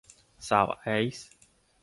[0.49, 1.31] สาวไอซ์